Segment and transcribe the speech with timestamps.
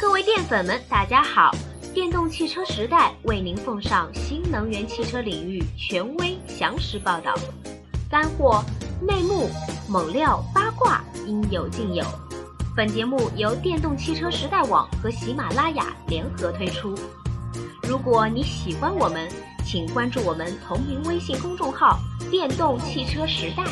[0.00, 1.54] 各位淀粉们，大家好！
[1.92, 7.34] 电动汽车时代为您奉上新能源汽车领域权威详实报道，
[8.08, 8.64] 干货、
[9.06, 9.50] 内幕、
[9.86, 12.02] 猛料、八卦应有尽有。
[12.74, 16.94] 本节目由电动汽车时代网和喜马拉雅联合推出。
[17.82, 19.28] 如果你喜欢我们，
[19.66, 21.98] 请关注我们同名微信公众号
[22.30, 23.64] “电动汽车时代”。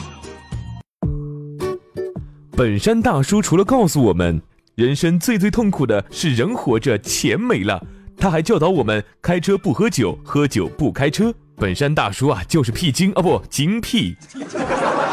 [2.54, 4.38] 本山大叔除了告诉我们。
[4.78, 7.84] 人生最最痛苦的是人活着钱没了，
[8.16, 11.34] 他还教导我们开车不喝酒，喝酒不开车。
[11.56, 14.14] 本山大叔啊，就是屁精啊，不精屁。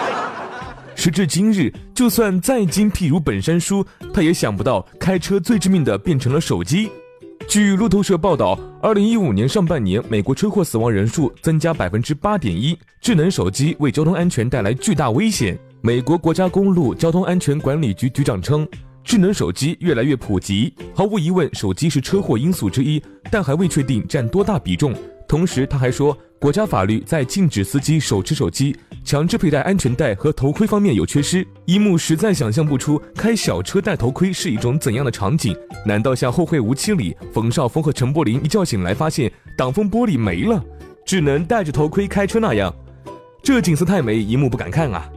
[0.95, 3.83] 时至今日，就算再精辟如本山叔，
[4.13, 6.91] 他也想不到开车最致命的变成了手机。
[7.47, 15.57] 据路透社报道，二零一五年上半年，美国车祸死亡人数增加百分之八点一，智能手机为交通安全带来巨大危险。
[15.81, 18.67] 美国国家公路交通安全管理局局长称。
[19.05, 24.95] 智能手机越来越普及，毫无疑问，手机是车祸因素之一，但还未确定占多大比重。
[25.27, 31.47] 同时，他还说，国家法律在禁止司机手持手机、强制佩戴安全带和头盔方面有缺失。
[31.65, 35.55] 一幕实在想象不出，开小车戴头盔是一种怎样的场景？
[35.85, 40.59] 难道像《后会无期》里冯绍峰和陈柏霖一觉醒来发现挡风玻璃没了，
[41.05, 42.73] 只能戴着头盔开车那样？
[43.43, 45.07] 这景色太美，一幕不敢看啊！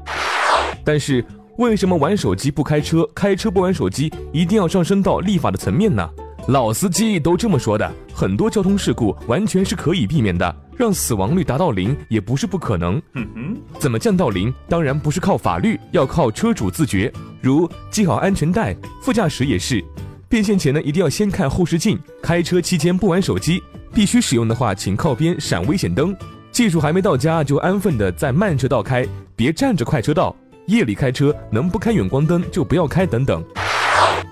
[0.85, 1.25] 但是。
[1.59, 6.09] 为什么玩手机不开车，开车不玩手机，一定要上升到立法的层面呢？
[6.47, 7.93] 老司机都这么说的。
[8.15, 13.03] 很多交通事故完全是可以避免的，让死亡率达到零也不是不可能。
[13.15, 14.55] 嗯哼，怎么降到零？
[14.69, 17.13] 当然不是靠法律，要靠车主自觉。
[17.43, 19.85] 如系好安全带，副驾驶也是。
[20.29, 21.99] 变线前呢，一定要先看后视镜。
[22.23, 23.61] 开车期间不玩手机，
[23.93, 26.17] 必须使用的话，请靠边闪危险灯。
[26.53, 30.37] 技术还没到家就安分的在慢车道开，别占着快车道。
[30.69, 33.43] 夜里开车能不开远光灯就不要开，等等。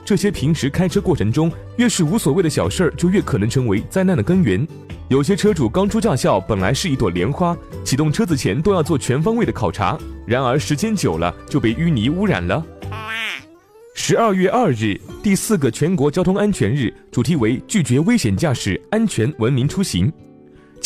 [0.04, 4.68] 这些平时开车过程中越是无所谓的小事儿，就越可能成为灾难的根源。
[5.08, 12.62] 有些车主刚出驾校，本来是一朵莲花，启动车子前都要做全方位的考察，然而时间久了就被淤泥污染了。
[13.94, 20.12] 十二月二日，第四个全国交通安全日，主题为拒绝危险驾驶，安全文明出行。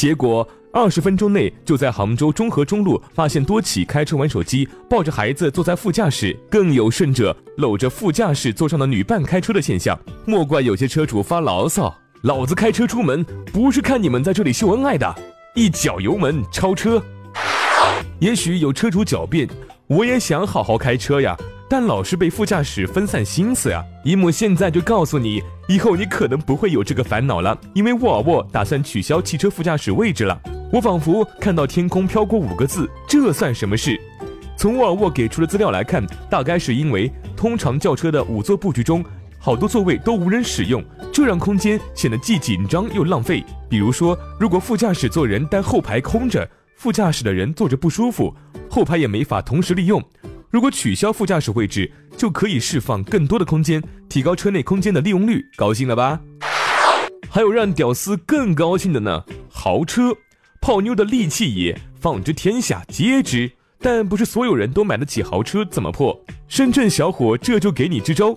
[0.00, 0.48] 结果。
[0.72, 9.98] 二十分钟内，就在杭州中和中路发现多起开车玩手机、抱着孩子坐在副驾驶，更有甚者搂着副驾驶座上的女伴开车的现象。
[10.24, 13.22] 莫怪有些车主发牢骚：“老子开车出门
[13.52, 15.14] 不是看你们在这里秀恩爱的，
[15.54, 17.02] 一脚油门超车。”
[18.20, 19.46] 也许有车主狡辩
[19.86, 21.36] ：“我也想好好开车呀。”
[21.68, 23.80] 但老是被副驾驶分散心思呀！
[24.04, 25.40] 姨母现在就告诉你，
[25.70, 30.36] 以后你可能不会有这个烦恼了，因为沃尔沃打算取消汽车副驾驶位置了。
[30.72, 33.96] 我仿佛看到天空飘过五个字：这算什么事？
[34.56, 39.04] 从沃尔沃给出的资料来看，大概是因为通常轿车的五座布局中，
[39.38, 43.44] 好多座位都无人使用，这让空间显得既紧张又浪费。
[43.68, 48.34] 比如说，如果副驾驶坐人但后排空着，副驾驶的人坐着不舒服，
[48.68, 50.02] 后排也没法同时利用。
[50.50, 56.20] 如果取消副驾驶位置，就可以释放更多的空间，提高车内空间的利用率，高兴了吧？
[57.30, 60.12] 还有让屌丝更高兴的呢，豪车，
[60.60, 63.48] 泡妞的利器也，放之天下皆知。
[63.78, 66.20] 但不是所有人都买得起豪车，怎么破？
[66.48, 68.36] 深圳小伙这就给你支招。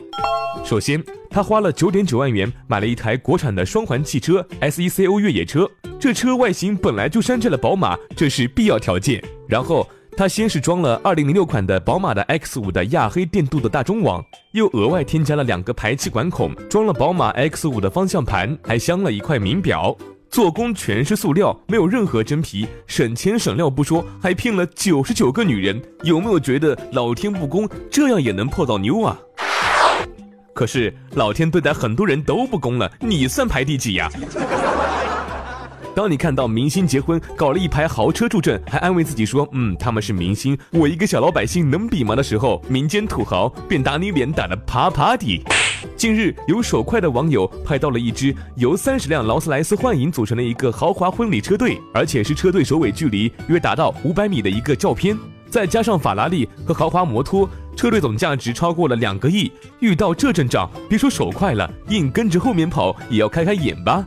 [0.63, 5.67] 首先，他花了九点九万元买了一台国产的双环汽车 S E C O 越野车，
[5.99, 9.19] 这车外形本来就山寨了宝马，这是必要条件。
[9.47, 9.89] 然后。
[10.15, 19.95] 他先是装了2006款的宝马的 X5 的亚黑电镀的大中网，又额外添加了两个排气管孔，装了宝马 X5 的方向盘，还镶了一块名表，
[20.29, 25.81] 做工全是塑料，没有任何真皮，省钱省料不说，还骗了九十九个女人。
[26.03, 29.17] 有没有觉得老天不公，这样也能泡到妞啊？
[30.53, 34.11] 可是老天对待很多人都不公了，你算排第几呀？
[35.95, 45.43] 当你看到明星结婚搞了一排豪车助阵，还安慰自己说：“嗯，他们是明星，我一个小老百姓能比吗？”的时候，民间土豪便打你脸打得啪啪的。
[45.95, 55.15] 近日，有手快的网友拍到了一支由三十辆劳斯莱斯幻影组成的一个豪华婚礼车队，而且是车队首尾距离约达到五百米的一个照片，
[55.49, 59.51] 再加上法拉利和豪华摩托，车队总价值超过了两个亿。
[59.79, 64.03] 遇到这阵仗，别说手快了，硬跟着后面跑也要开开眼吧。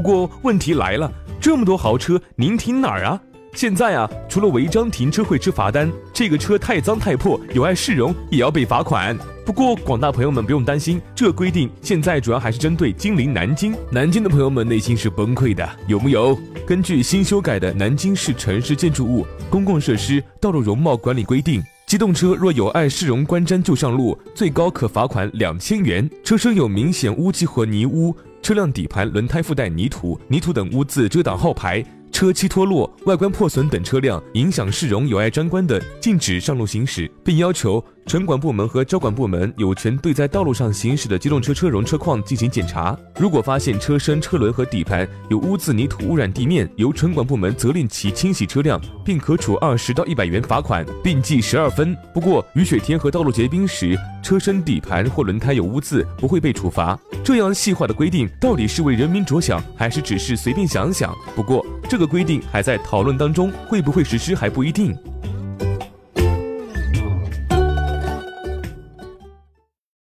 [0.00, 3.20] 不过问题来了，这么多豪车，您停哪儿啊？
[3.52, 9.14] 现在啊，除了违章停车会吃罚单，这个车太脏太破，有碍市容，也要被罚款。
[9.44, 13.74] 不过广大朋友们不用担心，这规定现在主要还是针对金陵南京。
[13.92, 16.34] 南京的朋友们内心是崩溃的，有木有？
[16.66, 21.60] 根据新修改的《南京市城市建筑物公共设施道路容貌管理规定》。
[21.84, 26.08] 机动车若有碍市容观瞻就上路，最高可罚款两千元。
[26.24, 31.84] 车身有明显污迹或泥污，车辆底盘、轮胎附带泥土、泥土等污渍遮挡号牌。
[32.12, 42.98] 车漆脱落、外观破损等车辆影响市容、有碍瞻观的，禁止上路行驶，并要求城管部门和交管部门有权对在道路上行驶的机动车车容车况进行检查。
[43.16, 51.96] 如果发现车身、车轮和底盘有污渍、泥土污染地面，由城管部门责令其清洗车辆，并可处二十到一百元罚款，并记十二分。
[52.12, 56.98] 不过，雨雪天和道路结冰时，车身、底盘或轮胎有污渍，不会被处罚。
[57.22, 61.16] 这样细化的规定，到底是为人民着想，还是只是随便想想？
[61.36, 64.96] 不过，这个规定还在讨论当中，会不会实施还不一定。